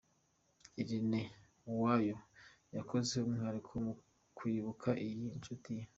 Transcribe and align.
Irene 0.81 1.21
Uwoya 1.69 2.17
yakoze 2.75 3.11
umwihariko 3.17 3.71
mu 3.85 3.93
kwibuka 4.37 4.89
iyi 5.05 5.23
nshuti 5.39 5.69
ye. 5.77 5.83